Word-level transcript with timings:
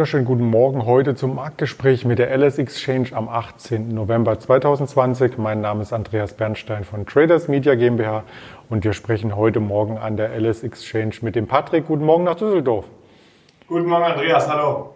Wunderschönen 0.00 0.24
guten 0.24 0.46
Morgen 0.46 0.86
heute 0.86 1.14
zum 1.14 1.34
Marktgespräch 1.34 2.06
mit 2.06 2.18
der 2.18 2.34
LS 2.34 2.56
Exchange 2.56 3.08
am 3.12 3.28
18. 3.28 3.88
November 3.88 4.38
2020. 4.40 5.36
Mein 5.36 5.60
Name 5.60 5.82
ist 5.82 5.92
Andreas 5.92 6.32
Bernstein 6.32 6.84
von 6.84 7.04
Traders 7.04 7.48
Media 7.48 7.74
GmbH 7.74 8.24
und 8.70 8.82
wir 8.82 8.94
sprechen 8.94 9.36
heute 9.36 9.60
Morgen 9.60 9.98
an 9.98 10.16
der 10.16 10.34
LS 10.34 10.62
Exchange 10.62 11.16
mit 11.20 11.36
dem 11.36 11.46
Patrick. 11.46 11.86
Guten 11.86 12.06
Morgen 12.06 12.24
nach 12.24 12.34
Düsseldorf. 12.36 12.86
Guten 13.68 13.90
Morgen, 13.90 14.04
Andreas. 14.04 14.48
Hallo. 14.48 14.94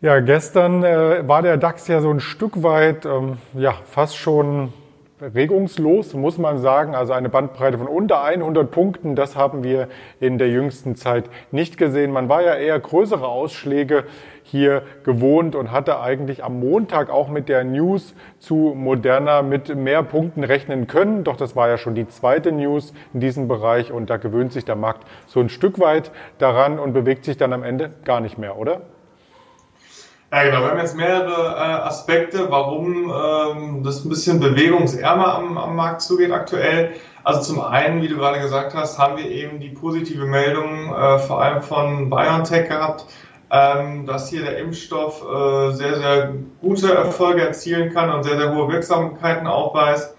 Ja, 0.00 0.20
gestern 0.20 0.84
äh, 0.84 1.26
war 1.26 1.42
der 1.42 1.56
DAX 1.56 1.88
ja 1.88 2.00
so 2.00 2.12
ein 2.12 2.20
Stück 2.20 2.62
weit, 2.62 3.04
ähm, 3.04 3.38
ja, 3.54 3.74
fast 3.90 4.16
schon 4.16 4.72
regungslos, 5.22 6.14
muss 6.14 6.38
man 6.38 6.58
sagen. 6.58 6.94
Also 6.94 7.12
eine 7.12 7.28
Bandbreite 7.28 7.78
von 7.78 7.86
unter 7.86 8.22
100 8.22 8.70
Punkten, 8.70 9.14
das 9.14 9.36
haben 9.36 9.62
wir 9.62 9.88
in 10.20 10.38
der 10.38 10.48
jüngsten 10.48 10.96
Zeit 10.96 11.24
nicht 11.50 11.76
gesehen. 11.76 12.12
Man 12.12 12.28
war 12.28 12.42
ja 12.42 12.54
eher 12.54 12.78
größere 12.78 13.26
Ausschläge 13.26 14.04
hier 14.42 14.82
gewohnt 15.04 15.54
und 15.54 15.70
hatte 15.70 16.00
eigentlich 16.00 16.42
am 16.42 16.58
Montag 16.58 17.10
auch 17.10 17.28
mit 17.28 17.48
der 17.48 17.64
News 17.64 18.14
zu 18.38 18.74
Moderna 18.76 19.42
mit 19.42 19.74
mehr 19.74 20.02
Punkten 20.02 20.44
rechnen 20.44 20.86
können. 20.88 21.24
Doch 21.24 21.36
das 21.36 21.54
war 21.54 21.68
ja 21.68 21.78
schon 21.78 21.94
die 21.94 22.08
zweite 22.08 22.50
News 22.50 22.92
in 23.14 23.20
diesem 23.20 23.48
Bereich 23.48 23.92
und 23.92 24.10
da 24.10 24.16
gewöhnt 24.16 24.52
sich 24.52 24.64
der 24.64 24.76
Markt 24.76 25.06
so 25.26 25.40
ein 25.40 25.48
Stück 25.48 25.78
weit 25.78 26.10
daran 26.38 26.78
und 26.78 26.92
bewegt 26.92 27.24
sich 27.24 27.36
dann 27.36 27.52
am 27.52 27.62
Ende 27.62 27.90
gar 28.04 28.20
nicht 28.20 28.38
mehr, 28.38 28.58
oder? 28.58 28.82
Ja, 30.32 30.44
genau. 30.44 30.62
Wir 30.62 30.70
haben 30.70 30.78
jetzt 30.78 30.96
mehrere 30.96 31.56
äh, 31.56 31.86
Aspekte, 31.86 32.50
warum 32.50 33.12
ähm, 33.14 33.82
das 33.84 34.02
ein 34.02 34.08
bisschen 34.08 34.40
bewegungsärmer 34.40 35.34
am, 35.34 35.58
am 35.58 35.76
Markt 35.76 36.00
zugeht 36.00 36.32
aktuell. 36.32 36.94
Also 37.22 37.42
zum 37.42 37.60
einen, 37.60 38.00
wie 38.00 38.08
du 38.08 38.16
gerade 38.16 38.40
gesagt 38.40 38.74
hast, 38.74 38.98
haben 38.98 39.18
wir 39.18 39.30
eben 39.30 39.60
die 39.60 39.68
positive 39.68 40.24
Meldung 40.24 40.90
äh, 40.94 41.18
vor 41.18 41.42
allem 41.42 41.60
von 41.60 42.08
BioNTech 42.08 42.66
gehabt, 42.66 43.04
ähm, 43.50 44.06
dass 44.06 44.30
hier 44.30 44.40
der 44.42 44.56
Impfstoff 44.56 45.22
äh, 45.22 45.72
sehr, 45.72 45.96
sehr 45.96 46.32
gute 46.62 46.94
Erfolge 46.94 47.42
erzielen 47.42 47.92
kann 47.92 48.08
und 48.08 48.22
sehr, 48.22 48.38
sehr 48.38 48.54
hohe 48.54 48.72
Wirksamkeiten 48.72 49.46
aufweist. 49.46 50.16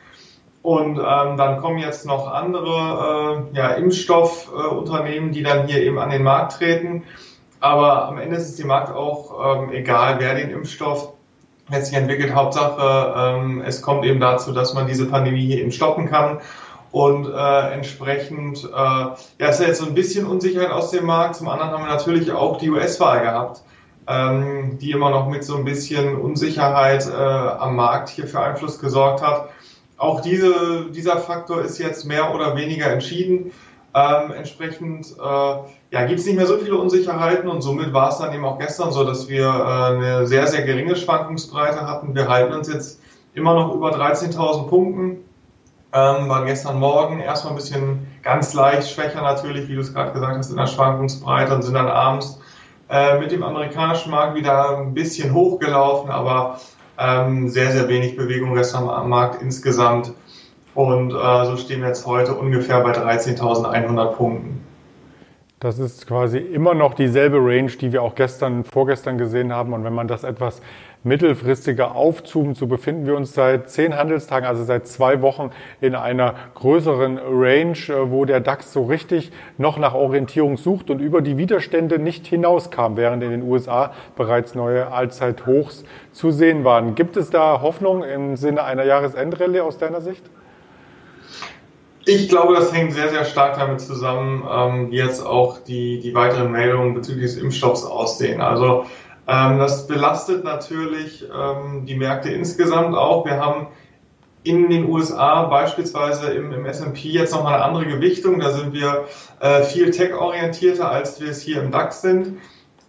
Und 0.61 1.00
ähm, 1.00 1.38
dann 1.38 1.59
kommen 1.59 1.80
jetzt 1.80 2.06
noch 2.06 2.31
andere 2.31 3.47
äh, 3.52 3.58
ja, 3.58 3.72
Impfstoffunternehmen, 3.72 5.31
die 5.31 5.41
dann 5.41 5.66
hier 5.66 5.81
eben 5.81 5.97
an 5.97 6.11
den 6.11 6.22
Markt 6.22 6.59
treten. 6.59 7.03
Aber 7.64 8.09
am 8.09 8.17
Ende 8.17 8.36
ist 8.36 8.50
es 8.50 8.56
dem 8.58 8.67
Markt 8.67 8.94
auch 8.94 9.61
ähm, 9.61 9.72
egal, 9.72 10.17
wer 10.19 10.36
den 10.36 10.50
Impfstoff 10.50 11.14
letztlich 11.69 11.97
entwickelt. 11.97 12.36
Hauptsache, 12.36 13.14
ähm, 13.16 13.61
es 13.66 13.81
kommt 13.81 14.03
eben 14.03 14.19
dazu, 14.19 14.52
dass 14.52 14.73
man 14.73 14.86
diese 14.86 15.06
Pandemie 15.06 15.45
hier 15.45 15.59
eben 15.59 15.72
stoppen 15.72 16.09
kann. 16.09 16.41
Und 16.91 17.25
äh, 17.25 17.72
entsprechend, 17.72 18.66
äh, 18.66 18.67
ja, 18.75 19.16
ist 19.47 19.61
ja 19.61 19.67
jetzt 19.67 19.80
so 19.80 19.86
ein 19.86 19.94
bisschen 19.94 20.25
Unsicherheit 20.25 20.72
aus 20.72 20.91
dem 20.91 21.06
Markt. 21.06 21.38
Zum 21.38 21.47
anderen 21.47 21.72
haben 21.72 21.86
wir 21.86 21.94
natürlich 21.94 22.30
auch 22.34 22.58
die 22.58 22.69
US-Wahl 22.69 23.22
gehabt, 23.22 23.61
ähm, 24.09 24.78
die 24.80 24.91
immer 24.91 25.09
noch 25.09 25.30
mit 25.30 25.45
so 25.45 25.56
ein 25.56 25.64
bisschen 25.64 26.19
Unsicherheit 26.19 27.08
äh, 27.08 27.14
am 27.14 27.78
Markt 27.78 28.09
hier 28.09 28.28
für 28.28 28.41
Einfluss 28.41 28.78
gesorgt 28.78 29.22
hat. 29.25 29.47
Auch 29.97 30.19
diese, 30.19 30.91
dieser 30.91 31.17
Faktor 31.17 31.61
ist 31.61 31.78
jetzt 31.78 32.03
mehr 32.03 32.36
oder 32.36 32.58
weniger 32.58 32.88
entschieden. 32.88 33.53
Ähm, 33.95 34.31
entsprechend 34.31 35.16
äh, 35.17 35.56
ja, 35.94 36.03
gibt 36.05 36.19
es 36.19 36.25
nicht 36.25 36.38
mehr 36.38 36.47
so 36.47 36.58
viele 36.58 36.75
Unsicherheiten 36.75 37.47
und 37.47 37.61
somit 37.61 37.94
war 37.94 38.09
es 38.09 38.17
dann 38.17 38.33
eben 38.33 38.44
auch 38.45 38.58
gestern 38.58 38.91
so, 38.91 39.03
dass 39.03 39.30
wir 39.30 39.45
äh, 39.45 39.94
eine 39.94 40.25
sehr, 40.25 40.47
sehr 40.47 40.63
geringe 40.63 40.95
Schwankungsbreite 40.95 41.85
hatten. 41.85 42.16
Wir 42.16 42.28
halten 42.28 42.51
uns 42.51 42.67
jetzt 42.67 43.00
immer 43.35 43.53
noch 43.53 43.75
über 43.75 43.95
13.000 43.95 44.67
Punkten. 44.69 45.17
Ähm, 45.94 46.29
waren 46.29 46.47
gestern 46.47 46.79
Morgen 46.79 47.19
erstmal 47.19 47.53
ein 47.53 47.57
bisschen 47.57 48.07
ganz 48.23 48.56
leicht 48.56 48.90
schwächer 48.90 49.22
natürlich, 49.22 49.69
wie 49.69 49.75
du 49.75 49.81
es 49.81 49.94
gerade 49.94 50.13
gesagt 50.13 50.35
hast, 50.35 50.50
in 50.50 50.57
der 50.57 50.66
Schwankungsbreite 50.66 51.53
und 51.53 51.62
sind 51.62 51.75
dann 51.75 51.88
abends 51.88 52.40
äh, 52.90 53.19
mit 53.19 53.31
dem 53.31 53.44
amerikanischen 53.44 54.09
Markt 54.09 54.35
wieder 54.35 54.79
ein 54.79 54.96
bisschen 54.96 55.31
hochgelaufen, 55.31 56.09
aber 56.09 56.59
ähm, 56.97 57.50
sehr, 57.50 57.72
sehr 57.72 57.88
wenig 57.88 58.16
Bewegung 58.16 58.56
gestern 58.56 58.90
am 58.90 59.09
Markt 59.09 59.44
insgesamt. 59.44 60.12
Und 60.73 61.12
äh, 61.12 61.46
so 61.46 61.56
stehen 61.56 61.81
wir 61.81 61.90
jetzt 61.90 62.07
heute 62.07 62.34
ungefähr 62.34 62.79
bei 62.79 62.94
13.100 62.94 64.06
Punkten. 64.13 64.53
Das 65.63 65.79
ist 65.79 66.07
quasi 66.07 66.40
immer 66.40 66.74
noch 66.74 66.94
dieselbe 66.94 67.38
Range, 67.38 67.72
die 67.72 67.94
wir 67.94 68.03
auch 68.03 68.16
gestern, 68.16 68.66
vorgestern 68.66 69.18
gesehen 69.18 69.53
haben. 69.53 69.72
Und 69.72 69.85
wenn 69.85 69.94
man 69.94 70.09
das 70.09 70.25
etwas 70.25 70.62
mittelfristiger 71.06 71.96
aufzoomt, 71.96 72.57
so 72.57 72.68
befinden 72.68 73.06
wir 73.06 73.16
uns 73.16 73.34
seit 73.34 73.69
zehn 73.69 73.96
Handelstagen, 73.96 74.46
also 74.46 74.66
seit 74.66 74.88
zwei 74.88 75.22
Wochen 75.22 75.52
in 75.79 75.96
einer 75.96 76.35
größeren 76.56 77.18
Range, 77.18 77.78
äh, 77.88 78.12
wo 78.12 78.25
der 78.25 78.41
DAX 78.41 78.73
so 78.73 78.84
richtig 78.84 79.31
noch 79.57 79.78
nach 79.78 79.94
Orientierung 79.94 80.57
sucht 80.57 80.90
und 80.90 81.00
über 81.00 81.22
die 81.22 81.38
Widerstände 81.38 81.97
nicht 81.97 82.28
hinauskam, 82.28 82.97
während 82.97 83.23
in 83.23 83.31
den 83.31 83.44
USA 83.44 83.94
bereits 84.18 84.56
neue 84.56 84.91
Allzeithochs 84.91 85.85
zu 86.12 86.31
sehen 86.31 86.66
waren. 86.66 86.94
Gibt 86.96 87.16
es 87.16 87.29
da 87.29 87.62
Hoffnung 87.62 88.03
im 88.03 88.35
Sinne 88.35 88.66
einer 88.66 88.84
Jahresendrallye 88.84 89.62
aus 89.62 89.78
deiner 89.78 90.02
Sicht? 90.02 90.29
Ich 92.06 92.28
glaube, 92.28 92.53
das 92.53 92.74
hängt 92.74 92.94
sehr, 92.94 93.09
sehr 93.09 93.24
stark 93.24 93.58
damit 93.58 93.80
zusammen, 93.80 94.44
ähm, 94.50 94.91
wie 94.91 94.97
jetzt 94.97 95.25
auch 95.25 95.59
die, 95.59 96.00
die 96.00 96.14
weiteren 96.14 96.52
Meldungen 96.52 96.94
bezüglich 96.94 97.25
des 97.25 97.38
Impfstoffs 97.38 97.86
aussehen. 97.86 98.41
Also 98.41 98.86
ähm, 99.28 99.58
das 99.58 99.88
belastet 99.88 100.44
natürlich 100.44 101.24
ähm, 101.34 101.86
die 101.86 101.96
Märkte 101.96 102.30
insgesamt 102.30 102.96
auch. 102.96 103.25
Wir 103.25 103.38
haben 103.38 103.68
in 104.44 104.69
den 104.69 104.90
USA 104.90 105.44
beispielsweise 105.44 106.31
im, 106.34 106.52
im 106.52 106.66
S&P 106.66 107.08
jetzt 107.08 107.34
nochmal 107.34 107.56
eine 107.56 107.64
andere 107.64 107.86
Gewichtung. 107.86 108.40
Da 108.40 108.52
sind 108.52 108.74
wir 108.74 109.06
äh, 109.40 109.64
viel 109.64 109.91
tech-orientierter, 109.91 110.90
als 110.90 111.22
wir 111.22 111.30
es 111.30 111.41
hier 111.41 111.62
im 111.62 111.72
DAX 111.72 112.02
sind. 112.02 112.40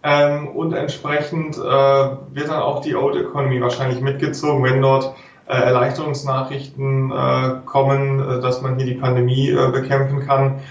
Ähm, 0.03 0.49
und 0.49 0.73
entsprechend 0.73 1.57
äh, 1.57 1.61
wird 1.61 2.49
dann 2.49 2.61
auch 2.61 2.81
die 2.81 2.95
Old 2.95 3.15
Economy 3.15 3.61
wahrscheinlich 3.61 4.01
mitgezogen, 4.01 4.63
wenn 4.63 4.81
dort 4.81 5.15
Erleichterungsnachrichten 5.53 7.11
äh, 7.11 7.51
kommen, 7.65 8.19
äh, 8.19 8.41
dass 8.41 8.61
man 8.61 8.77
hier 8.77 8.85
die 8.85 8.95
Pandemie 8.95 9.55
bekämpfen 9.71 10.25
kann. 10.25 10.61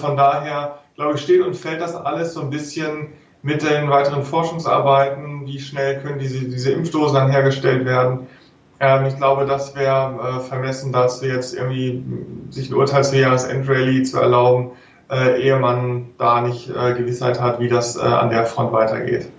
von 0.00 0.16
daher, 0.16 0.78
glaube 0.96 1.16
ich, 1.16 1.20
steht 1.20 1.42
und 1.42 1.54
fällt 1.54 1.82
das 1.82 1.94
alles 1.94 2.32
so 2.32 2.40
ein 2.40 2.48
bisschen 2.48 3.08
mit 3.42 3.62
den 3.62 3.90
weiteren 3.90 4.22
Forschungsarbeiten. 4.22 5.46
Wie 5.46 5.60
schnell 5.60 6.00
können 6.00 6.18
diese, 6.18 6.46
diese 6.46 6.72
Impfdosen 6.72 7.14
dann 7.14 7.30
hergestellt 7.30 7.84
werden? 7.84 8.26
Ähm, 8.80 9.04
ich 9.04 9.16
glaube, 9.16 9.44
das 9.44 9.76
wäre 9.76 10.40
vermessen, 10.40 10.90
dass 10.90 11.20
wir 11.20 11.34
jetzt 11.34 11.54
irgendwie 11.54 12.02
sich 12.48 12.70
ein 12.70 12.74
Urteil 12.74 13.04
zur 13.04 13.18
Jahresendrallye 13.18 14.04
zu 14.04 14.18
erlauben, 14.18 14.70
ehe 15.10 15.58
man 15.58 16.10
da 16.18 16.42
nicht 16.42 16.68
Gewissheit 16.68 17.40
hat, 17.40 17.60
wie 17.60 17.68
das 17.68 17.96
an 17.98 18.28
der 18.28 18.44
Front 18.44 18.72
weitergeht. 18.72 19.30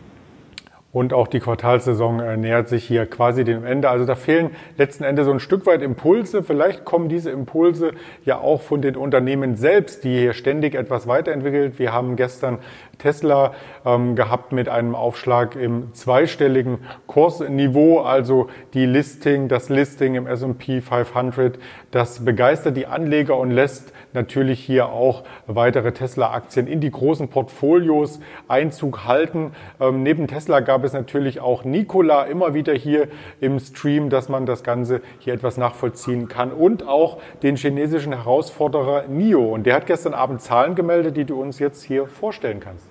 Und 0.92 1.14
auch 1.14 1.28
die 1.28 1.40
Quartalsaison 1.40 2.20
äh, 2.20 2.36
nähert 2.36 2.68
sich 2.68 2.84
hier 2.84 3.06
quasi 3.06 3.44
dem 3.44 3.64
Ende. 3.64 3.90
Also 3.90 4.06
da 4.06 4.16
fehlen 4.16 4.50
letzten 4.76 5.04
Endes 5.04 5.26
so 5.26 5.32
ein 5.32 5.40
Stück 5.40 5.68
weit 5.68 5.84
Impulse. 5.84 6.42
Vielleicht 6.42 6.84
kommen 6.84 7.10
diese 7.10 7.30
Impulse 7.30 7.92
ja 8.26 8.40
auch 8.40 8.62
von 8.62 8.82
den 8.82 8.96
Unternehmen 8.96 9.56
selbst, 9.56 10.04
die 10.04 10.18
hier 10.18 10.34
ständig 10.34 10.74
etwas 10.74 11.08
weiterentwickelt. 11.08 11.78
Wir 11.78 11.94
haben 11.94 12.16
gestern 12.16 12.58
Tesla 12.98 13.54
ähm, 13.86 14.16
gehabt 14.16 14.52
mit 14.52 14.68
einem 14.68 14.96
Aufschlag 14.96 15.56
im 15.56 15.94
zweistelligen 15.94 16.80
Kursniveau. 17.06 18.02
Also 18.02 18.50
die 18.74 18.88
Listing, 18.88 19.48
das 19.48 19.70
Listing 19.70 20.16
im 20.16 20.26
S&P 20.26 20.82
500, 20.82 21.60
das 21.92 22.26
begeistert 22.26 22.76
die 22.76 22.88
Anleger 22.88 23.38
und 23.38 23.52
lässt 23.52 23.94
natürlich 24.14 24.60
hier 24.60 24.88
auch 24.88 25.24
weitere 25.46 25.92
Tesla-Aktien 25.92 26.66
in 26.66 26.82
die 26.82 26.92
großen 26.92 27.28
Portfolios 27.28 28.20
Einzug 28.48 29.06
halten. 29.06 29.52
Ähm, 29.80 30.04
neben 30.04 30.28
Tesla 30.28 30.60
gab 30.60 30.79
es 30.84 30.94
natürlich 30.94 31.40
auch 31.40 31.64
Nikola 31.64 32.24
immer 32.24 32.54
wieder 32.54 32.74
hier 32.74 33.08
im 33.40 33.60
Stream, 33.60 34.10
dass 34.10 34.30
man 34.30 34.46
das 34.46 34.64
Ganze 34.64 35.02
hier 35.20 35.34
etwas 35.34 35.58
nachvollziehen 35.58 36.28
kann 36.28 36.52
und 36.52 36.88
auch 36.88 37.18
den 37.44 37.56
chinesischen 37.56 38.14
Herausforderer 38.14 39.08
NIO. 39.08 39.54
Und 39.54 39.66
der 39.66 39.76
hat 39.76 39.86
gestern 39.86 40.14
Abend 40.14 40.42
Zahlen 40.42 40.76
gemeldet, 40.76 41.18
die 41.18 41.26
du 41.26 41.40
uns 41.42 41.60
jetzt 41.60 41.84
hier 41.84 42.08
vorstellen 42.08 42.60
kannst. 42.60 42.86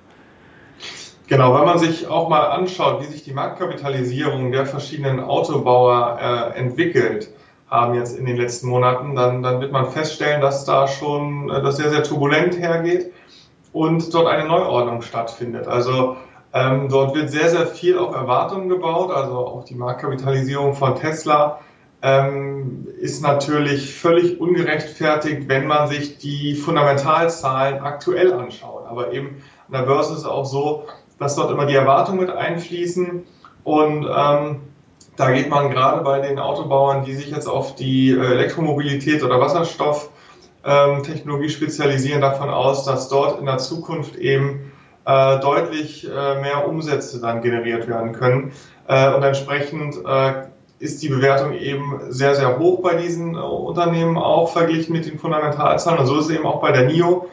Genau, 1.28 1.54
wenn 1.54 1.66
man 1.66 1.78
sich 1.78 2.08
auch 2.08 2.30
mal 2.30 2.46
anschaut, 2.46 3.02
wie 3.02 3.06
sich 3.06 3.22
die 3.22 3.32
Marktkapitalisierung 3.32 4.50
der 4.50 4.64
verschiedenen 4.64 5.20
Autobauer 5.20 6.18
äh, 6.20 6.58
entwickelt, 6.58 7.28
haben 7.70 7.94
jetzt 7.94 8.18
in 8.18 8.24
den 8.24 8.38
letzten 8.38 8.68
Monaten, 8.68 9.14
dann, 9.14 9.42
dann 9.42 9.60
wird 9.60 9.70
man 9.70 9.90
feststellen, 9.90 10.40
dass 10.40 10.64
da 10.64 10.88
schon 10.88 11.50
äh, 11.50 11.62
das 11.62 11.76
sehr, 11.76 11.90
sehr 11.90 12.02
turbulent 12.02 12.58
hergeht 12.58 13.12
und 13.74 14.12
dort 14.14 14.26
eine 14.26 14.48
Neuordnung 14.48 15.02
stattfindet. 15.02 15.66
Also 15.66 16.16
ähm, 16.52 16.88
dort 16.88 17.14
wird 17.14 17.30
sehr, 17.30 17.50
sehr 17.50 17.66
viel 17.66 17.98
auf 17.98 18.14
Erwartungen 18.14 18.68
gebaut, 18.68 19.10
also 19.10 19.46
auch 19.46 19.64
die 19.64 19.74
Marktkapitalisierung 19.74 20.74
von 20.74 20.96
Tesla 20.96 21.60
ähm, 22.00 22.86
ist 23.00 23.22
natürlich 23.22 23.92
völlig 23.94 24.40
ungerechtfertigt, 24.40 25.48
wenn 25.48 25.66
man 25.66 25.88
sich 25.88 26.18
die 26.18 26.54
Fundamentalzahlen 26.54 27.80
aktuell 27.80 28.32
anschaut. 28.32 28.86
Aber 28.86 29.12
eben 29.12 29.42
an 29.66 29.72
der 29.72 29.82
Börse 29.82 30.12
ist 30.12 30.20
es 30.20 30.24
auch 30.24 30.44
so, 30.44 30.84
dass 31.18 31.34
dort 31.36 31.50
immer 31.50 31.66
die 31.66 31.74
Erwartungen 31.74 32.20
mit 32.20 32.30
einfließen 32.30 33.24
und 33.64 34.04
ähm, 34.04 34.60
da 35.16 35.32
geht 35.32 35.50
man 35.50 35.70
gerade 35.70 36.02
bei 36.02 36.20
den 36.20 36.38
Autobauern, 36.38 37.04
die 37.04 37.14
sich 37.14 37.30
jetzt 37.30 37.48
auf 37.48 37.74
die 37.74 38.12
äh, 38.12 38.20
Elektromobilität 38.20 39.24
oder 39.24 39.40
Wasserstofftechnologie 39.40 41.44
ähm, 41.44 41.50
spezialisieren, 41.50 42.20
davon 42.20 42.50
aus, 42.50 42.84
dass 42.84 43.08
dort 43.08 43.40
in 43.40 43.46
der 43.46 43.58
Zukunft 43.58 44.14
eben 44.14 44.67
äh, 45.08 45.40
deutlich 45.40 46.06
äh, 46.06 46.40
mehr 46.40 46.68
Umsätze 46.68 47.18
dann 47.18 47.40
generiert 47.40 47.88
werden 47.88 48.12
können. 48.12 48.52
Äh, 48.86 49.14
und 49.14 49.22
entsprechend 49.22 49.96
äh, 50.04 50.44
ist 50.80 51.02
die 51.02 51.08
Bewertung 51.08 51.54
eben 51.54 51.98
sehr, 52.10 52.34
sehr 52.34 52.58
hoch 52.58 52.82
bei 52.82 52.94
diesen 52.94 53.34
äh, 53.34 53.38
Unternehmen 53.38 54.18
auch 54.18 54.52
verglichen 54.52 54.92
mit 54.92 55.06
den 55.06 55.18
Fundamentalzahlen. 55.18 55.98
Und 56.00 56.06
so 56.06 56.18
ist 56.18 56.26
es 56.26 56.30
eben 56.32 56.44
auch 56.44 56.60
bei 56.60 56.72
der 56.72 56.84
NIO, 56.84 57.26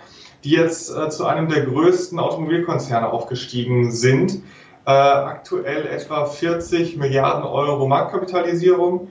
die 0.45 0.51
jetzt 0.51 0.89
äh, 0.95 1.10
zu 1.10 1.25
einem 1.25 1.50
der 1.50 1.66
größten 1.66 2.18
Automobilkonzerne 2.18 3.12
aufgestiegen 3.12 3.92
sind. 3.92 4.42
Aktuell 4.88 5.88
etwa 5.88 6.25
40 6.25 6.98
Milliarden 6.98 7.44
Euro 7.44 7.88
Marktkapitalisierung. 7.88 9.07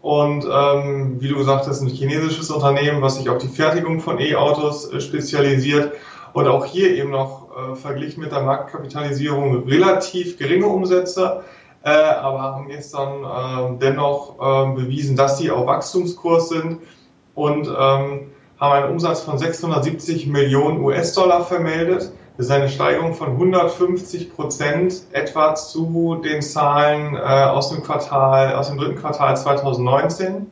Und 0.00 0.46
ähm, 0.50 1.16
wie 1.20 1.28
du 1.28 1.36
gesagt 1.36 1.66
hast, 1.66 1.82
ein 1.82 1.88
chinesisches 1.88 2.50
Unternehmen, 2.50 3.02
was 3.02 3.16
sich 3.16 3.28
auf 3.28 3.36
die 3.36 3.48
Fertigung 3.48 4.00
von 4.00 4.18
E-Autos 4.18 4.90
spezialisiert 5.04 5.92
und 6.32 6.48
auch 6.48 6.64
hier 6.64 6.94
eben 6.94 7.10
noch 7.10 7.47
äh, 7.58 7.74
verglichen 7.74 8.22
mit 8.22 8.32
der 8.32 8.42
Marktkapitalisierung 8.42 9.66
relativ 9.66 10.38
geringe 10.38 10.66
Umsätze, 10.66 11.42
äh, 11.82 11.90
aber 11.90 12.40
haben 12.40 12.68
gestern 12.68 13.24
äh, 13.24 13.78
dennoch 13.78 14.36
ähm, 14.40 14.74
bewiesen, 14.74 15.16
dass 15.16 15.38
sie 15.38 15.50
auf 15.50 15.66
Wachstumskurs 15.66 16.50
sind 16.50 16.78
und 17.34 17.66
ähm, 17.66 18.28
haben 18.60 18.72
einen 18.72 18.90
Umsatz 18.90 19.22
von 19.22 19.38
670 19.38 20.26
Millionen 20.26 20.80
US-Dollar 20.80 21.44
vermeldet. 21.44 22.12
Das 22.36 22.46
ist 22.46 22.52
eine 22.52 22.68
Steigerung 22.68 23.14
von 23.14 23.30
150 23.30 24.34
Prozent 24.34 25.02
etwa 25.12 25.54
zu 25.54 26.20
den 26.24 26.42
Zahlen 26.42 27.16
äh, 27.16 27.18
aus 27.18 27.70
dem 27.70 27.82
Quartal, 27.82 28.54
aus 28.54 28.68
dem 28.68 28.78
dritten 28.78 28.96
Quartal 28.96 29.36
2019. 29.36 30.46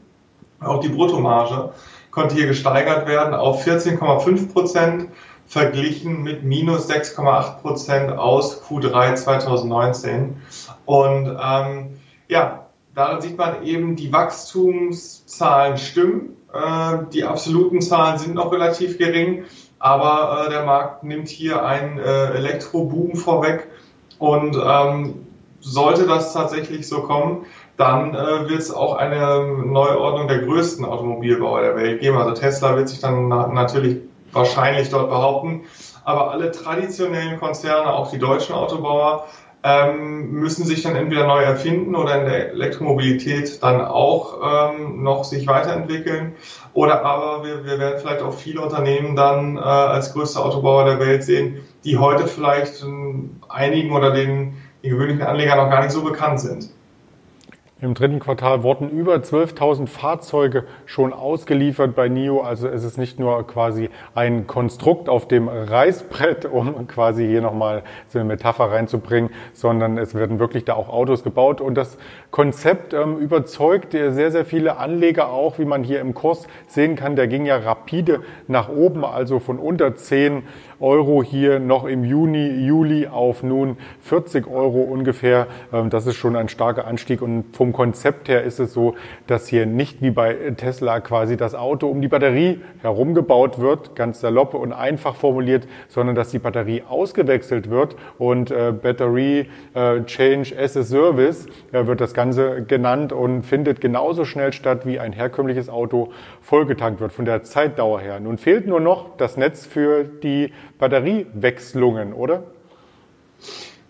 Auch 0.60 0.80
die 0.80 0.88
Bruttomarge 0.88 1.70
konnte 2.10 2.34
hier 2.34 2.46
gesteigert 2.46 3.06
werden 3.06 3.34
auf 3.34 3.64
14,5 3.64 4.52
Prozent 4.52 5.08
verglichen 5.46 6.22
mit 6.22 6.42
minus 6.44 6.90
6,8 6.90 7.60
Prozent 7.60 8.12
aus 8.12 8.62
Q3 8.62 9.14
2019. 9.14 10.36
Und 10.84 11.38
ähm, 11.40 11.90
ja, 12.28 12.66
darin 12.94 13.20
sieht 13.20 13.38
man 13.38 13.62
eben, 13.64 13.96
die 13.96 14.12
Wachstumszahlen 14.12 15.78
stimmen. 15.78 16.36
Äh, 16.52 16.98
die 17.12 17.24
absoluten 17.24 17.80
Zahlen 17.80 18.18
sind 18.18 18.34
noch 18.34 18.52
relativ 18.52 18.98
gering, 18.98 19.44
aber 19.78 20.46
äh, 20.46 20.50
der 20.50 20.64
Markt 20.64 21.04
nimmt 21.04 21.28
hier 21.28 21.64
einen 21.64 21.98
äh, 21.98 22.32
Elektroboom 22.32 23.16
vorweg. 23.16 23.68
Und 24.18 24.56
ähm, 24.56 25.26
sollte 25.60 26.06
das 26.06 26.32
tatsächlich 26.32 26.88
so 26.88 27.02
kommen, 27.02 27.44
dann 27.76 28.14
äh, 28.14 28.48
wird 28.48 28.60
es 28.60 28.72
auch 28.72 28.96
eine 28.96 29.64
Neuordnung 29.64 30.28
der 30.28 30.38
größten 30.38 30.84
Automobilbauer 30.84 31.60
der 31.60 31.76
Welt 31.76 32.00
geben. 32.00 32.16
Also 32.16 32.32
Tesla 32.32 32.76
wird 32.76 32.88
sich 32.88 33.00
dann 33.00 33.28
na 33.28 33.48
natürlich 33.48 33.98
wahrscheinlich 34.32 34.90
dort 34.90 35.08
behaupten. 35.08 35.62
Aber 36.04 36.30
alle 36.30 36.52
traditionellen 36.52 37.38
Konzerne, 37.38 37.92
auch 37.92 38.10
die 38.10 38.18
deutschen 38.18 38.54
Autobauer, 38.54 39.26
ähm, 39.66 40.30
müssen 40.30 40.64
sich 40.64 40.82
dann 40.82 40.94
entweder 40.94 41.26
neu 41.26 41.42
erfinden 41.42 41.96
oder 41.96 42.20
in 42.20 42.26
der 42.26 42.50
Elektromobilität 42.50 43.60
dann 43.62 43.80
auch 43.80 44.70
ähm, 44.70 45.02
noch 45.02 45.24
sich 45.24 45.48
weiterentwickeln. 45.48 46.34
Oder 46.72 47.04
aber 47.04 47.44
wir, 47.44 47.64
wir 47.64 47.78
werden 47.80 47.98
vielleicht 47.98 48.22
auch 48.22 48.34
viele 48.34 48.60
Unternehmen 48.60 49.16
dann 49.16 49.56
äh, 49.56 49.60
als 49.60 50.12
größte 50.12 50.40
Autobauer 50.40 50.84
der 50.84 51.00
Welt 51.00 51.24
sehen, 51.24 51.62
die 51.84 51.98
heute 51.98 52.28
vielleicht 52.28 52.84
ähm, 52.84 53.40
einigen 53.48 53.92
oder 53.92 54.12
den, 54.12 54.54
den 54.84 54.90
gewöhnlichen 54.90 55.22
Anlegern 55.22 55.58
noch 55.58 55.70
gar 55.70 55.82
nicht 55.82 55.92
so 55.92 56.04
bekannt 56.04 56.38
sind. 56.38 56.70
Im 57.78 57.92
dritten 57.92 58.20
Quartal 58.20 58.62
wurden 58.62 58.88
über 58.88 59.16
12.000 59.16 59.86
Fahrzeuge 59.86 60.64
schon 60.86 61.12
ausgeliefert 61.12 61.94
bei 61.94 62.08
NIO. 62.08 62.40
Also 62.40 62.68
es 62.68 62.84
ist 62.84 62.96
nicht 62.96 63.18
nur 63.20 63.46
quasi 63.46 63.90
ein 64.14 64.46
Konstrukt 64.46 65.10
auf 65.10 65.28
dem 65.28 65.46
Reißbrett, 65.46 66.46
um 66.46 66.88
quasi 66.88 67.26
hier 67.26 67.42
nochmal 67.42 67.82
so 68.08 68.18
eine 68.18 68.28
Metapher 68.28 68.70
reinzubringen, 68.70 69.28
sondern 69.52 69.98
es 69.98 70.14
werden 70.14 70.38
wirklich 70.38 70.64
da 70.64 70.72
auch 70.72 70.88
Autos 70.88 71.22
gebaut. 71.22 71.60
Und 71.60 71.74
das 71.74 71.98
Konzept 72.30 72.94
ähm, 72.94 73.18
überzeugt 73.18 73.92
sehr, 73.92 74.30
sehr 74.32 74.46
viele 74.46 74.78
Anleger 74.78 75.28
auch, 75.28 75.58
wie 75.58 75.66
man 75.66 75.84
hier 75.84 76.00
im 76.00 76.14
Kurs 76.14 76.46
sehen 76.68 76.96
kann. 76.96 77.14
Der 77.14 77.28
ging 77.28 77.44
ja 77.44 77.58
rapide 77.58 78.22
nach 78.48 78.70
oben, 78.70 79.04
also 79.04 79.38
von 79.38 79.58
unter 79.58 79.94
10 79.94 80.44
Euro 80.80 81.22
hier 81.22 81.58
noch 81.58 81.84
im 81.84 82.04
Juni, 82.04 82.66
Juli 82.66 83.06
auf 83.06 83.42
nun 83.42 83.76
40 84.02 84.46
Euro 84.46 84.82
ungefähr. 84.82 85.46
Ähm, 85.72 85.90
das 85.90 86.06
ist 86.06 86.16
schon 86.16 86.36
ein 86.36 86.48
starker 86.48 86.86
Anstieg 86.86 87.22
und 87.22 87.56
vom 87.56 87.72
Konzept 87.72 88.28
her 88.28 88.42
ist 88.42 88.60
es 88.60 88.72
so, 88.72 88.94
dass 89.26 89.46
hier 89.48 89.66
nicht 89.66 90.02
wie 90.02 90.10
bei 90.10 90.34
Tesla 90.56 91.00
quasi 91.00 91.36
das 91.36 91.54
Auto 91.54 91.88
um 91.88 92.00
die 92.00 92.08
Batterie 92.08 92.60
herumgebaut 92.82 93.58
wird, 93.58 93.96
ganz 93.96 94.20
salopp 94.20 94.54
und 94.54 94.72
einfach 94.72 95.16
formuliert, 95.16 95.66
sondern 95.88 96.14
dass 96.14 96.30
die 96.30 96.38
Batterie 96.38 96.82
ausgewechselt 96.88 97.70
wird 97.70 97.96
und 98.18 98.50
äh, 98.50 98.72
Battery 98.72 99.48
äh, 99.74 100.02
Change 100.04 100.54
as 100.58 100.76
a 100.76 100.82
Service 100.82 101.46
äh, 101.72 101.86
wird 101.86 102.00
das 102.00 102.14
Ganze 102.14 102.62
genannt 102.62 103.12
und 103.12 103.42
findet 103.44 103.80
genauso 103.80 104.24
schnell 104.24 104.52
statt 104.52 104.86
wie 104.86 104.98
ein 104.98 105.12
herkömmliches 105.12 105.68
Auto 105.68 106.10
vollgetankt 106.40 107.00
wird 107.00 107.12
von 107.12 107.24
der 107.24 107.42
Zeitdauer 107.42 108.00
her. 108.00 108.20
Nun 108.20 108.38
fehlt 108.38 108.66
nur 108.66 108.80
noch 108.80 109.16
das 109.16 109.36
Netz 109.36 109.66
für 109.66 110.04
die 110.04 110.52
Batteriewechslungen, 110.78 112.12
oder? 112.12 112.44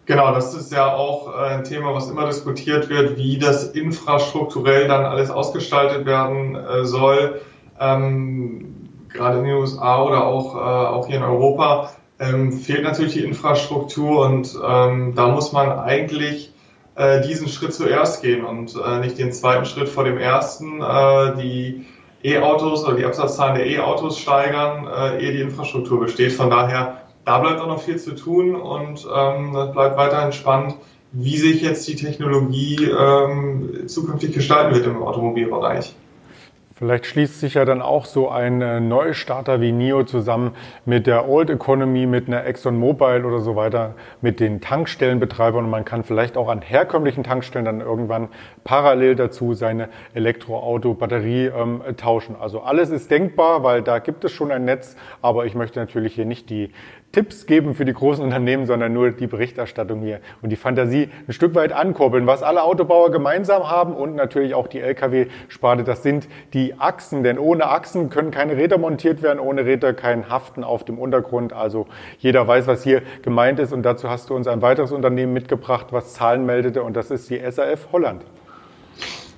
Genau, 0.06 0.33
das 0.33 0.55
ist 0.55 0.73
ja 0.73 0.94
auch 0.94 1.35
äh, 1.35 1.55
ein 1.55 1.65
Thema, 1.65 1.93
was 1.93 2.09
immer 2.09 2.27
diskutiert 2.27 2.88
wird, 2.88 3.17
wie 3.17 3.38
das 3.38 3.65
infrastrukturell 3.71 4.87
dann 4.87 5.05
alles 5.05 5.31
ausgestaltet 5.31 6.06
werden 6.06 6.55
äh, 6.55 6.85
soll. 6.85 7.41
Ähm, 7.81 8.88
gerade 9.09 9.38
in 9.38 9.44
den 9.44 9.55
USA 9.55 10.03
oder 10.03 10.25
auch, 10.25 10.55
äh, 10.55 10.59
auch 10.59 11.06
hier 11.09 11.17
in 11.17 11.25
Europa 11.25 11.91
ähm, 12.21 12.53
fehlt 12.53 12.85
natürlich 12.85 13.15
die 13.15 13.25
Infrastruktur 13.25 14.25
und 14.25 14.56
ähm, 14.65 15.15
da 15.15 15.29
muss 15.29 15.53
man 15.53 15.71
eigentlich 15.71 16.53
äh, 16.94 17.21
diesen 17.23 17.49
Schritt 17.49 17.75
zuerst 17.75 18.23
gehen 18.23 18.44
und 18.44 18.75
äh, 18.77 19.00
nicht 19.00 19.19
den 19.19 19.33
zweiten 19.33 19.67
Schritt 19.67 19.88
vor 19.88 20.05
dem 20.05 20.19
ersten. 20.19 20.81
Äh, 20.81 21.37
die 21.37 21.87
E-Autos 22.26 22.84
oder 22.84 22.96
die 22.96 23.05
Absatzzahlen 23.05 23.56
der 23.56 23.67
E-Autos 23.67 24.19
steigern, 24.19 24.87
äh, 24.87 25.23
ehe 25.23 25.32
die 25.32 25.40
Infrastruktur 25.40 26.00
besteht. 26.00 26.32
Von 26.32 26.50
daher, 26.50 27.02
da 27.25 27.38
bleibt 27.38 27.61
auch 27.61 27.69
noch 27.69 27.82
viel 27.82 27.99
zu 27.99 28.14
tun 28.14 28.54
und 28.56 29.06
ähm, 29.14 29.52
das 29.54 29.73
bleibt 29.73 29.97
weiterhin 29.97 30.33
spannend, 30.33 30.75
wie 31.12 31.37
sich 31.37 31.62
jetzt 31.62 31.87
die 31.88 31.95
Technologie 31.95 32.90
ähm, 32.90 33.87
zukünftig 33.87 34.35
gestalten 34.35 34.75
wird 34.75 34.87
im 34.87 35.02
Automobilbereich. 35.02 35.95
Vielleicht 36.78 37.06
schließt 37.06 37.40
sich 37.40 37.54
ja 37.54 37.64
dann 37.64 37.80
auch 37.80 38.04
so 38.04 38.28
ein 38.28 38.61
äh, 38.61 38.80
Neustarter 38.80 39.62
wie 39.62 39.73
NIO 39.73 40.04
zusammen 40.04 40.54
mit 40.85 41.06
der 41.06 41.26
Old 41.26 41.49
Economy, 41.49 42.04
mit 42.04 42.28
einer 42.28 42.45
ExxonMobil 42.45 43.25
oder 43.25 43.40
so 43.40 43.56
weiter, 43.56 43.95
mit 44.21 44.40
den 44.40 44.61
Tankstellenbetreibern 44.61 45.64
und 45.64 45.71
man 45.71 45.87
kann 45.87 46.04
vielleicht 46.04 46.37
auch 46.37 46.50
an 46.50 46.61
herkömmlichen 46.61 47.25
Tankstellen 47.25 47.64
dann 47.64 47.80
irgendwann 47.80 48.28
parallel 48.62 49.16
dazu 49.16 49.54
seine 49.54 49.88
Elektroauto-Batterie 50.12 51.47
ähm, 51.47 51.80
tauschen. 51.97 52.37
Also 52.38 52.61
alles 52.61 52.90
ist 52.90 53.11
denkbar, 53.11 53.62
weil 53.62 53.80
da 53.80 53.99
gibt 53.99 54.26
es 54.26 54.33
schon 54.33 54.50
ein 54.50 54.66
Netz, 54.66 54.97
aber 55.23 55.47
ich 55.47 55.54
möchte 55.54 55.80
natürlich 55.80 56.14
hier 56.14 56.26
nicht 56.26 56.50
die 56.50 56.73
Tipps 57.13 57.47
geben 57.47 57.75
für 57.75 57.85
die 57.85 57.95
großen 57.95 58.23
Unternehmen, 58.23 58.67
sondern 58.67 58.93
nur 58.93 59.11
die 59.11 59.27
Berichterstattung 59.27 60.03
hier 60.03 60.21
und 60.43 60.51
die 60.51 60.57
Fantasie 60.57 61.09
ein 61.27 61.33
Stück 61.33 61.55
weit 61.55 61.73
ankurbeln. 61.73 62.27
Was 62.27 62.43
alle 62.43 62.63
Autobauer 62.63 63.11
gemeinsam 63.11 63.71
haben 63.71 63.95
und 63.95 64.15
natürlich 64.15 64.55
auch 64.55 64.67
die 64.67 64.81
Lkw-Sparte, 64.81 65.83
das 65.83 66.03
sind 66.03 66.29
die 66.53 66.75
Achsen. 66.79 67.23
Denn 67.23 67.39
ohne 67.39 67.69
Achsen 67.69 68.11
können 68.11 68.31
keine 68.31 68.57
Räder 68.57 68.77
montiert 68.77 69.23
werden, 69.23 69.41
ohne 69.41 69.65
Räder 69.65 69.95
kein 69.95 70.29
Haften 70.29 70.63
auf 70.63 70.85
dem 70.85 70.99
Untergrund. 70.99 71.53
Also 71.53 71.87
jeder 72.19 72.47
weiß, 72.47 72.67
was 72.67 72.83
hier 72.83 73.03
gemeint 73.23 73.61
ist 73.61 73.73
und 73.73 73.83
dazu 73.83 74.11
hast 74.11 74.29
du 74.29 74.35
uns 74.35 74.47
ein 74.47 74.61
weiteres 74.61 74.93
Unternehmen 74.93 75.33
mitgebracht, 75.33 75.87
was 75.91 76.13
Zahlen 76.13 76.45
meldete 76.45 76.83
und 76.83 76.95
das 76.97 77.11
ist 77.11 77.31
die 77.31 77.41
SAF 77.51 77.89
Holland. 77.93 78.25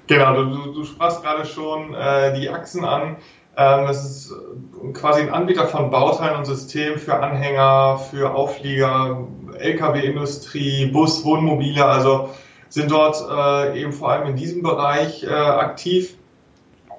Genau, 0.08 0.42
du, 0.42 0.72
du 0.72 0.84
sprachst 0.84 1.22
gerade 1.22 1.44
schon 1.44 1.94
äh, 1.94 2.32
die 2.40 2.48
Achsen 2.48 2.84
an. 2.84 3.16
Ähm, 3.58 3.86
es 3.88 4.04
ist 4.04 4.32
äh, 4.32 4.92
quasi 4.92 5.20
ein 5.20 5.30
Anbieter 5.30 5.66
von 5.66 5.90
Bauteilen 5.90 6.36
und 6.36 6.44
Systemen 6.44 6.96
für 6.96 7.14
Anhänger, 7.14 7.98
für 7.98 8.32
Auflieger, 8.32 9.26
Lkw-Industrie, 9.58 10.86
Bus, 10.86 11.24
Wohnmobile, 11.24 11.84
also 11.84 12.30
sind 12.68 12.90
dort 12.92 13.16
äh, 13.28 13.80
eben 13.80 13.92
vor 13.92 14.10
allem 14.12 14.28
in 14.28 14.36
diesem 14.36 14.62
Bereich 14.62 15.24
äh, 15.24 15.30
aktiv. 15.30 16.14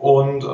Und 0.02 0.44
äh, 0.44 0.48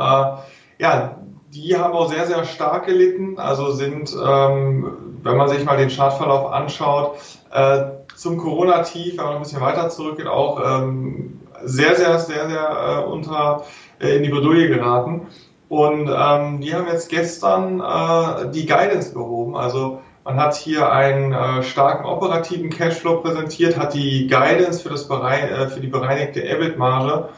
ja, 0.77 1.17
die 1.51 1.75
haben 1.75 1.93
auch 1.93 2.11
sehr, 2.11 2.27
sehr 2.27 2.45
stark 2.45 2.85
gelitten, 2.85 3.39
also 3.39 3.71
sind, 3.71 4.13
ähm, 4.13 5.17
wenn 5.23 5.37
man 5.37 5.47
sich 5.47 5.65
mal 5.65 5.77
den 5.77 5.89
Chartverlauf 5.89 6.51
anschaut, 6.51 7.17
äh, 7.51 7.85
zum 8.15 8.37
Corona-Tief, 8.37 9.17
wenn 9.17 9.25
man 9.25 9.35
ein 9.37 9.41
bisschen 9.41 9.61
weiter 9.61 9.89
zurückgeht, 9.89 10.27
auch 10.27 10.61
ähm, 10.63 11.41
sehr, 11.63 11.95
sehr, 11.95 12.19
sehr, 12.19 12.47
sehr 12.47 13.03
äh, 13.05 13.09
unter 13.09 13.63
in 13.99 14.23
die 14.23 14.29
Bredouille 14.29 14.67
geraten. 14.67 15.27
Und 15.67 16.09
ähm, 16.09 16.61
die 16.61 16.73
haben 16.73 16.87
jetzt 16.87 17.09
gestern 17.09 17.79
äh, 17.79 18.51
die 18.51 18.65
Guidance 18.65 19.13
behoben. 19.13 19.55
Also 19.55 20.01
man 20.23 20.37
hat 20.37 20.55
hier 20.55 20.91
einen 20.91 21.33
äh, 21.33 21.63
starken 21.63 22.05
operativen 22.05 22.69
Cashflow 22.69 23.21
präsentiert, 23.21 23.77
hat 23.77 23.93
die 23.93 24.27
Guidance 24.27 24.81
für, 24.81 24.89
das 24.89 25.07
Berei 25.07 25.41
äh, 25.41 25.67
für 25.67 25.79
die 25.79 25.87
bereinigte 25.87 26.43
EBIT-Marge 26.43 27.29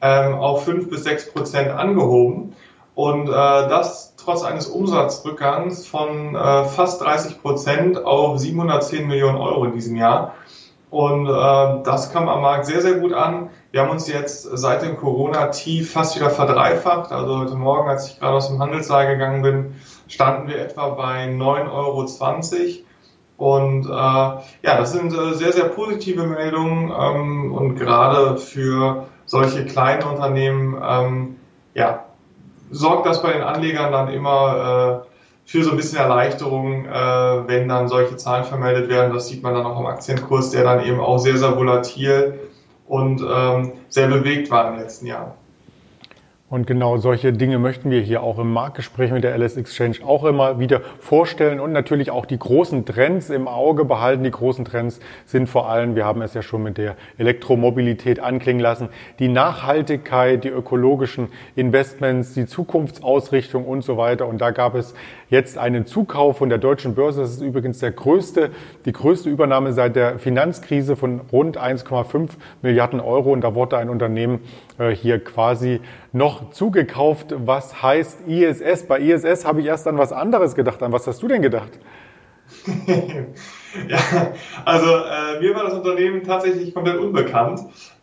ähm, 0.00 0.34
auf 0.34 0.64
fünf 0.64 0.90
bis 0.90 1.04
sechs 1.04 1.30
Prozent 1.30 1.70
angehoben. 1.70 2.54
Und 2.94 3.28
äh, 3.28 3.32
das 3.32 4.14
trotz 4.16 4.42
eines 4.44 4.66
Umsatzrückgangs 4.66 5.86
von 5.86 6.34
äh, 6.34 6.64
fast 6.64 7.00
30 7.00 7.40
Prozent 7.42 8.04
auf 8.04 8.38
710 8.38 9.06
Millionen 9.06 9.38
Euro 9.38 9.64
in 9.64 9.72
diesem 9.72 9.96
Jahr. 9.96 10.34
Und 10.90 11.26
äh, 11.26 11.82
das 11.84 12.12
kam 12.12 12.28
am 12.28 12.42
Markt 12.42 12.66
sehr, 12.66 12.82
sehr 12.82 12.94
gut 12.94 13.12
an. 13.12 13.50
Wir 13.72 13.80
haben 13.80 13.90
uns 13.90 14.06
jetzt 14.06 14.42
seit 14.42 14.82
dem 14.82 14.98
Corona-Tief 14.98 15.92
fast 15.92 16.14
wieder 16.14 16.28
verdreifacht. 16.28 17.10
Also 17.10 17.38
heute 17.38 17.54
Morgen, 17.54 17.88
als 17.88 18.06
ich 18.06 18.20
gerade 18.20 18.36
aus 18.36 18.48
dem 18.48 18.58
Handelssaal 18.58 19.06
gegangen 19.06 19.40
bin, 19.40 19.74
standen 20.08 20.46
wir 20.46 20.58
etwa 20.58 20.90
bei 20.90 21.24
9,20 21.24 21.70
Euro. 21.72 22.06
Und 23.38 23.86
äh, 23.86 23.88
ja, 23.88 24.42
das 24.76 24.92
sind 24.92 25.14
äh, 25.14 25.32
sehr, 25.32 25.52
sehr 25.52 25.64
positive 25.64 26.26
Meldungen 26.26 26.92
ähm, 26.94 27.54
und 27.54 27.76
gerade 27.76 28.36
für 28.36 29.06
solche 29.24 29.64
kleinen 29.64 30.02
Unternehmen, 30.02 30.76
ähm, 30.86 31.36
ja, 31.72 32.04
sorgt 32.70 33.06
das 33.06 33.22
bei 33.22 33.32
den 33.32 33.42
Anlegern 33.42 33.90
dann 33.90 34.08
immer 34.08 35.02
äh, 35.02 35.08
für 35.46 35.64
so 35.64 35.70
ein 35.70 35.78
bisschen 35.78 35.98
Erleichterung, 35.98 36.84
äh, 36.84 37.48
wenn 37.48 37.70
dann 37.70 37.88
solche 37.88 38.18
Zahlen 38.18 38.44
vermeldet 38.44 38.90
werden. 38.90 39.14
Das 39.14 39.28
sieht 39.28 39.42
man 39.42 39.54
dann 39.54 39.64
auch 39.64 39.78
am 39.78 39.86
Aktienkurs, 39.86 40.50
der 40.50 40.62
dann 40.62 40.84
eben 40.84 41.00
auch 41.00 41.16
sehr, 41.16 41.38
sehr 41.38 41.56
volatil 41.56 42.38
und 42.86 43.22
ähm, 43.22 43.72
sehr 43.88 44.08
bewegt 44.08 44.50
war 44.50 44.72
im 44.72 44.78
letzten 44.78 45.06
Jahr. 45.06 45.36
Und 46.52 46.66
genau 46.66 46.98
solche 46.98 47.32
Dinge 47.32 47.58
möchten 47.58 47.90
wir 47.90 48.02
hier 48.02 48.22
auch 48.22 48.38
im 48.38 48.52
Marktgespräch 48.52 49.10
mit 49.10 49.24
der 49.24 49.34
LS 49.38 49.56
Exchange 49.56 49.96
auch 50.04 50.22
immer 50.22 50.58
wieder 50.58 50.82
vorstellen 51.00 51.60
und 51.60 51.72
natürlich 51.72 52.10
auch 52.10 52.26
die 52.26 52.38
großen 52.38 52.84
Trends 52.84 53.30
im 53.30 53.48
Auge 53.48 53.86
behalten. 53.86 54.22
Die 54.22 54.30
großen 54.30 54.66
Trends 54.66 55.00
sind 55.24 55.48
vor 55.48 55.70
allem, 55.70 55.96
wir 55.96 56.04
haben 56.04 56.20
es 56.20 56.34
ja 56.34 56.42
schon 56.42 56.62
mit 56.62 56.76
der 56.76 56.96
Elektromobilität 57.16 58.20
anklingen 58.20 58.60
lassen, 58.60 58.90
die 59.18 59.28
Nachhaltigkeit, 59.28 60.44
die 60.44 60.50
ökologischen 60.50 61.28
Investments, 61.56 62.34
die 62.34 62.44
Zukunftsausrichtung 62.44 63.64
und 63.64 63.80
so 63.80 63.96
weiter. 63.96 64.28
Und 64.28 64.42
da 64.42 64.50
gab 64.50 64.74
es 64.74 64.92
jetzt 65.30 65.56
einen 65.56 65.86
Zukauf 65.86 66.36
von 66.36 66.50
der 66.50 66.58
deutschen 66.58 66.94
Börse. 66.94 67.22
Das 67.22 67.30
ist 67.30 67.40
übrigens 67.40 67.78
der 67.78 67.92
größte, 67.92 68.50
die 68.84 68.92
größte 68.92 69.30
Übernahme 69.30 69.72
seit 69.72 69.96
der 69.96 70.18
Finanzkrise 70.18 70.96
von 70.96 71.22
rund 71.32 71.58
1,5 71.58 72.28
Milliarden 72.60 73.00
Euro. 73.00 73.32
Und 73.32 73.40
da 73.40 73.54
wurde 73.54 73.78
ein 73.78 73.88
Unternehmen 73.88 74.40
hier 74.94 75.22
quasi 75.22 75.80
noch 76.12 76.50
zugekauft, 76.50 77.34
was 77.36 77.82
heißt 77.82 78.26
ISS. 78.26 78.86
Bei 78.86 78.98
ISS 78.98 79.44
habe 79.44 79.60
ich 79.60 79.66
erst 79.66 79.86
an 79.86 79.98
was 79.98 80.12
anderes 80.12 80.54
gedacht. 80.54 80.82
An 80.82 80.92
was 80.92 81.06
hast 81.06 81.22
du 81.22 81.28
denn 81.28 81.42
gedacht? 81.42 81.70
ja, 83.88 83.98
also 84.64 84.86
äh, 84.86 85.40
mir 85.40 85.54
war 85.54 85.64
das 85.64 85.74
Unternehmen 85.74 86.22
tatsächlich 86.22 86.74
komplett 86.74 86.98
unbekannt. 86.98 87.60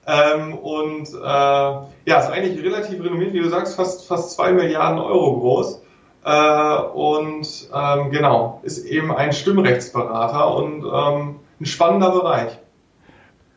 Ähm, 0.08 0.58
und 0.58 1.08
äh, 1.10 1.22
ja, 1.22 1.90
ist 2.06 2.32
eigentlich 2.32 2.64
relativ 2.64 3.04
renommiert, 3.04 3.34
wie 3.34 3.42
du 3.42 3.50
sagst, 3.50 3.76
fast, 3.76 4.08
fast 4.08 4.32
zwei 4.32 4.52
Milliarden 4.52 5.00
Euro 5.00 5.40
groß. 5.40 5.82
Äh, 6.26 6.82
und 6.94 7.70
ähm, 7.74 8.12
genau, 8.12 8.60
ist 8.64 8.86
eben 8.86 9.12
ein 9.14 9.32
Stimmrechtsberater 9.32 10.56
und 10.56 10.84
ähm, 10.84 11.40
ein 11.60 11.66
spannender 11.66 12.12
Bereich. 12.12 12.58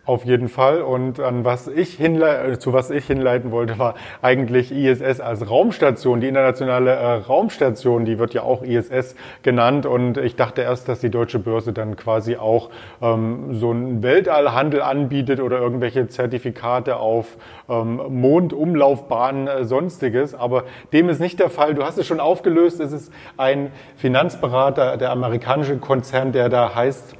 Auf 0.05 0.25
jeden 0.25 0.49
Fall. 0.49 0.83
Und 0.83 1.21
an 1.21 1.45
was 1.45 1.69
ich 1.69 1.95
hinle 1.95 2.59
zu 2.59 2.73
was 2.73 2.91
ich 2.91 3.07
hinleiten 3.07 3.53
wollte, 3.53 3.79
war 3.79 3.95
eigentlich 4.21 4.73
ISS 4.73 5.21
als 5.21 5.49
Raumstation. 5.49 6.21
Die 6.21 6.27
internationale 6.27 6.91
äh, 6.91 7.13
Raumstation, 7.19 8.05
die 8.05 8.19
wird 8.19 8.35
ja 8.35 8.43
auch 8.43 8.65
ISS 8.65 9.15
genannt. 9.45 9.87
Und 9.87 10.19
ich 10.19 10.35
dachte 10.35 10.63
erst, 10.63 10.89
dass 10.89 10.99
die 10.99 11.11
deutsche 11.11 11.39
Börse 11.39 11.73
dann 11.73 11.95
quasi 11.95 12.35
auch 12.35 12.71
ähm, 13.01 13.55
so 13.55 13.71
einen 13.71 14.03
Weltallhandel 14.03 14.83
anbietet 14.83 15.39
oder 15.39 15.61
irgendwelche 15.61 16.09
Zertifikate 16.09 16.97
auf 16.97 17.37
ähm, 17.69 18.01
Mondumlaufbahnen, 18.09 19.47
äh, 19.47 19.65
sonstiges. 19.65 20.35
Aber 20.35 20.65
dem 20.93 21.11
ist 21.11 21.21
nicht 21.21 21.39
der 21.39 21.49
Fall. 21.49 21.75
Du 21.77 21.85
hast 21.85 21.97
es 21.97 22.09
schon 22.09 22.19
aufgelöst. 22.19 22.81
Es 22.81 22.91
ist 22.91 23.13
ein 23.37 23.71
Finanzberater, 23.95 24.97
der 24.97 25.13
amerikanische 25.13 25.77
Konzern, 25.77 26.33
der 26.33 26.49
da 26.49 26.75
heißt 26.75 27.15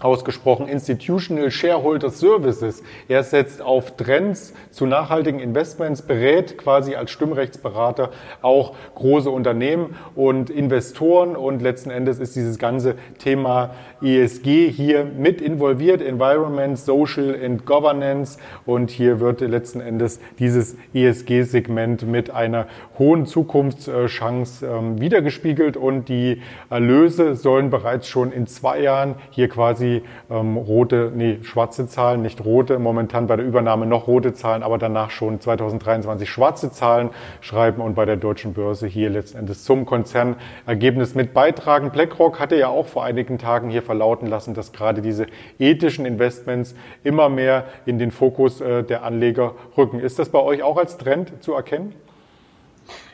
ausgesprochen 0.00 0.68
Institutional 0.68 1.50
Shareholder 1.50 2.10
Services. 2.10 2.82
Er 3.08 3.22
setzt 3.22 3.62
auf 3.62 3.96
Trends 3.96 4.52
zu 4.70 4.86
nachhaltigen 4.86 5.40
Investments, 5.40 6.02
berät 6.02 6.58
quasi 6.58 6.96
als 6.96 7.10
Stimmrechtsberater 7.12 8.10
auch 8.42 8.74
große 8.94 9.30
Unternehmen 9.30 9.96
und 10.14 10.50
Investoren. 10.50 11.36
Und 11.36 11.62
letzten 11.62 11.90
Endes 11.90 12.18
ist 12.18 12.34
dieses 12.34 12.58
ganze 12.58 12.96
Thema 13.18 13.70
ESG 14.02 14.70
hier 14.70 15.04
mit 15.04 15.40
involviert, 15.40 16.02
Environment, 16.02 16.78
Social 16.78 17.38
and 17.42 17.64
Governance. 17.64 18.38
Und 18.66 18.90
hier 18.90 19.20
wird 19.20 19.40
letzten 19.40 19.80
Endes 19.80 20.20
dieses 20.38 20.76
ESG-Segment 20.92 22.06
mit 22.06 22.30
einer 22.30 22.66
hohen 22.98 23.26
Zukunftschance 23.26 24.66
ähm, 24.66 25.00
wiedergespiegelt. 25.00 25.76
Und 25.76 26.08
die 26.08 26.42
Erlöse 26.68 27.36
sollen 27.36 27.70
bereits 27.70 28.08
schon 28.08 28.32
in 28.32 28.46
zwei 28.46 28.80
Jahren 28.80 29.14
hier 29.30 29.48
quasi 29.48 29.83
ähm, 30.30 30.56
rote, 30.56 31.12
nee, 31.14 31.38
schwarze 31.42 31.86
Zahlen, 31.86 32.22
nicht 32.22 32.44
rote, 32.44 32.78
momentan 32.78 33.26
bei 33.26 33.36
der 33.36 33.44
Übernahme 33.44 33.86
noch 33.86 34.06
rote 34.06 34.32
Zahlen, 34.32 34.62
aber 34.62 34.78
danach 34.78 35.10
schon 35.10 35.40
2023 35.40 36.28
schwarze 36.28 36.70
Zahlen 36.70 37.10
schreiben 37.40 37.82
und 37.82 37.94
bei 37.94 38.04
der 38.04 38.16
deutschen 38.16 38.54
Börse 38.54 38.86
hier 38.86 39.10
letztendlich 39.10 39.58
zum 39.60 39.86
Konzernergebnis 39.86 41.14
mit 41.14 41.34
beitragen. 41.34 41.90
BlackRock 41.90 42.40
hatte 42.40 42.56
ja 42.56 42.68
auch 42.68 42.86
vor 42.86 43.04
einigen 43.04 43.38
Tagen 43.38 43.70
hier 43.70 43.82
verlauten 43.82 44.26
lassen, 44.26 44.54
dass 44.54 44.72
gerade 44.72 45.02
diese 45.02 45.26
ethischen 45.58 46.06
Investments 46.06 46.74
immer 47.02 47.28
mehr 47.28 47.64
in 47.86 47.98
den 47.98 48.10
Fokus 48.10 48.60
äh, 48.60 48.82
der 48.82 49.04
Anleger 49.04 49.54
rücken. 49.76 50.00
Ist 50.00 50.18
das 50.18 50.28
bei 50.28 50.40
euch 50.40 50.62
auch 50.62 50.76
als 50.76 50.96
Trend 50.96 51.42
zu 51.42 51.52
erkennen? 51.54 51.94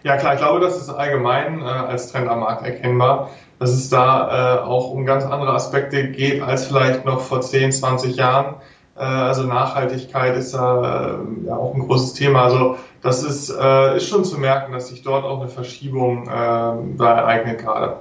Ja 0.02 0.16
klar, 0.16 0.34
ich 0.34 0.40
glaube, 0.40 0.60
das 0.60 0.78
ist 0.78 0.90
allgemein 0.90 1.60
äh, 1.60 1.64
als 1.64 2.10
Trend 2.10 2.28
am 2.28 2.40
Markt 2.40 2.64
erkennbar 2.64 3.30
dass 3.60 3.70
es 3.70 3.90
da 3.90 4.56
äh, 4.56 4.60
auch 4.62 4.90
um 4.90 5.04
ganz 5.04 5.24
andere 5.24 5.52
Aspekte 5.52 6.10
geht 6.10 6.42
als 6.42 6.66
vielleicht 6.66 7.04
noch 7.04 7.20
vor 7.20 7.42
10, 7.42 7.72
20 7.72 8.16
Jahren. 8.16 8.56
Äh, 8.96 9.02
also 9.02 9.44
Nachhaltigkeit 9.44 10.34
ist 10.34 10.54
da 10.54 11.20
äh, 11.20 11.46
ja 11.46 11.56
auch 11.56 11.74
ein 11.74 11.86
großes 11.86 12.14
Thema. 12.14 12.42
Also 12.42 12.76
das 13.02 13.22
ist, 13.22 13.50
äh, 13.50 13.98
ist 13.98 14.08
schon 14.08 14.24
zu 14.24 14.38
merken, 14.38 14.72
dass 14.72 14.88
sich 14.88 15.02
dort 15.02 15.24
auch 15.24 15.40
eine 15.40 15.50
Verschiebung 15.50 16.26
äh, 16.26 16.28
da 16.28 17.14
ereignet 17.16 17.58
gerade. 17.60 17.98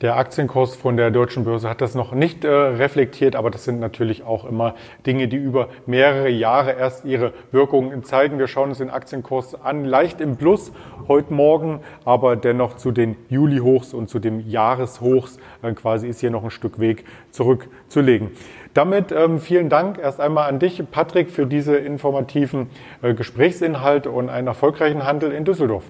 Der 0.00 0.16
Aktienkurs 0.16 0.76
von 0.76 0.96
der 0.96 1.10
deutschen 1.10 1.42
Börse 1.42 1.68
hat 1.68 1.80
das 1.80 1.96
noch 1.96 2.12
nicht 2.12 2.44
äh, 2.44 2.48
reflektiert, 2.48 3.34
aber 3.34 3.50
das 3.50 3.64
sind 3.64 3.80
natürlich 3.80 4.22
auch 4.22 4.44
immer 4.44 4.76
Dinge, 5.04 5.26
die 5.26 5.38
über 5.38 5.70
mehrere 5.86 6.28
Jahre 6.28 6.70
erst 6.70 7.04
ihre 7.04 7.32
Wirkung 7.50 8.04
zeigen. 8.04 8.38
Wir 8.38 8.46
schauen 8.46 8.68
uns 8.68 8.78
den 8.78 8.90
Aktienkurs 8.90 9.60
an, 9.60 9.84
leicht 9.84 10.20
im 10.20 10.36
Plus 10.36 10.70
heute 11.08 11.34
Morgen, 11.34 11.80
aber 12.04 12.36
dennoch 12.36 12.76
zu 12.76 12.92
den 12.92 13.16
Juli-Hochs 13.28 13.92
und 13.92 14.08
zu 14.08 14.20
dem 14.20 14.48
Jahreshochs 14.48 15.40
äh, 15.62 15.72
quasi 15.72 16.06
ist 16.06 16.20
hier 16.20 16.30
noch 16.30 16.44
ein 16.44 16.52
Stück 16.52 16.78
Weg 16.78 17.04
zurückzulegen. 17.32 18.30
Damit 18.74 19.10
ähm, 19.10 19.40
vielen 19.40 19.68
Dank 19.68 19.98
erst 19.98 20.20
einmal 20.20 20.48
an 20.48 20.60
dich, 20.60 20.80
Patrick, 20.92 21.28
für 21.28 21.44
diese 21.44 21.76
informativen 21.76 22.70
äh, 23.02 23.14
Gesprächsinhalte 23.14 24.12
und 24.12 24.28
einen 24.28 24.46
erfolgreichen 24.46 25.04
Handel 25.04 25.32
in 25.32 25.44
Düsseldorf. 25.44 25.82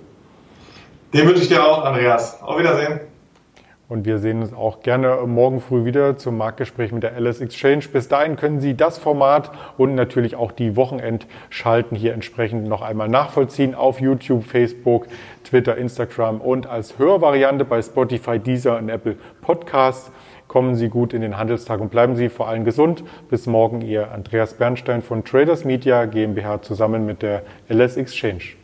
Den 1.13 1.29
wünsche 1.29 1.43
ich 1.43 1.49
dir 1.49 1.63
auch, 1.63 1.85
Andreas. 1.85 2.41
Auf 2.41 2.59
Wiedersehen. 2.59 3.01
Und 3.89 4.05
wir 4.05 4.19
sehen 4.19 4.43
uns 4.43 4.53
auch 4.53 4.83
gerne 4.83 5.17
morgen 5.27 5.63
früh 5.63 5.87
wieder 5.87 6.19
zum 6.19 6.37
Marktgespräch 6.37 6.93
mit 6.93 7.03
der 7.05 7.19
LS 7.19 7.41
Exchange. 7.41 7.85
Bis 7.91 8.07
dahin 8.07 8.37
können 8.37 8.61
Sie 8.61 8.77
das 8.77 8.99
Format 8.99 9.51
und 9.79 9.95
natürlich 9.95 10.37
auch 10.37 10.53
die 10.53 10.77
Wochenendschalten 10.77 11.97
hier 11.97 12.13
entsprechend 12.13 12.69
noch 12.69 12.83
einmal 12.83 13.09
nachvollziehen 13.09 13.75
auf 13.75 13.99
YouTube, 13.99 14.45
Facebook, 14.45 15.07
Twitter, 15.43 15.79
Instagram 15.79 16.43
und 16.43 16.67
als 16.67 16.99
Hörvariante 16.99 17.65
bei 17.65 17.81
Spotify, 17.81 18.39
Deezer 18.39 18.77
und 18.77 18.91
Apple 18.91 19.17
Podcasts. 19.41 20.13
Kommen 20.49 20.75
Sie 20.75 20.91
gut 20.91 21.15
in 21.15 21.23
den 21.23 21.39
Handelstag 21.39 21.81
und 21.81 21.91
bleiben 21.91 22.15
Sie 22.15 22.29
vor 22.29 22.47
allem 22.49 22.67
gesund. 22.67 23.05
Bis 23.31 23.47
morgen, 23.47 23.81
Ihr 23.81 24.13
Andreas 24.13 24.53
Bernstein 24.53 25.01
von 25.01 25.25
Traders 25.25 25.65
Media 25.65 26.05
GmbH 26.05 26.61
zusammen 26.61 27.07
mit 27.07 27.23
der 27.23 27.43
LS 27.71 27.97
Exchange. 27.97 28.58